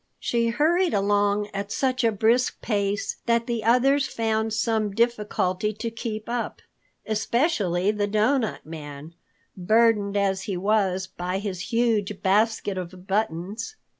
[0.19, 5.91] She hurried along at such a brisk pace that the others found some difficulty to
[5.91, 6.63] keep up,
[7.05, 9.13] especially the Doughnut Man,
[9.55, 13.75] burdened as he was by his huge basket of buttons.